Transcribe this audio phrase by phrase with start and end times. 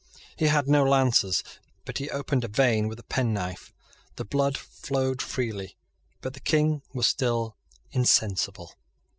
[0.35, 1.43] He had no lances;
[1.85, 3.71] but he opened a vein with a penknife.
[4.15, 5.77] The blood flowed freely;
[6.21, 7.55] but the King was still
[7.91, 8.73] insensible.